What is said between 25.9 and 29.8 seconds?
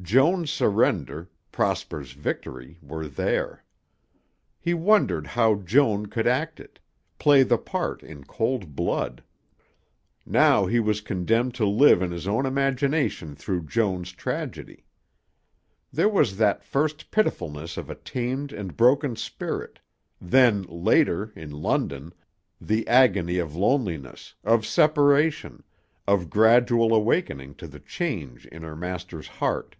of gradual awakening to the change in her master's heart.